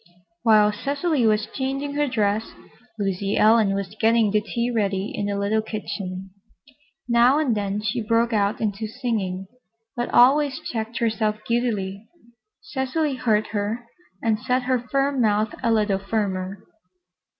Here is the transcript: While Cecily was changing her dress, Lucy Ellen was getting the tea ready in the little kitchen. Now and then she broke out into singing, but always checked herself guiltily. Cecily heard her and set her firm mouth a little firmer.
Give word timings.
While 0.41 0.71
Cecily 0.71 1.27
was 1.27 1.45
changing 1.53 1.93
her 1.93 2.07
dress, 2.07 2.53
Lucy 2.97 3.37
Ellen 3.37 3.75
was 3.75 3.95
getting 4.01 4.31
the 4.31 4.41
tea 4.41 4.71
ready 4.71 5.11
in 5.13 5.27
the 5.27 5.37
little 5.37 5.61
kitchen. 5.61 6.31
Now 7.07 7.37
and 7.37 7.55
then 7.55 7.83
she 7.83 8.01
broke 8.01 8.33
out 8.33 8.59
into 8.59 8.87
singing, 8.87 9.45
but 9.95 10.09
always 10.09 10.59
checked 10.59 10.97
herself 10.97 11.35
guiltily. 11.47 12.07
Cecily 12.61 13.13
heard 13.13 13.49
her 13.51 13.85
and 14.23 14.39
set 14.39 14.63
her 14.63 14.79
firm 14.79 15.21
mouth 15.21 15.53
a 15.61 15.71
little 15.71 15.99
firmer. 15.99 16.63